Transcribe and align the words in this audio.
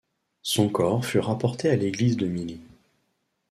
Son 0.41 0.67
corps 0.69 1.05
fut 1.05 1.19
rapporté 1.19 1.69
à 1.69 1.75
l'église 1.75 2.17
de 2.17 2.25
Milly. 2.25 2.59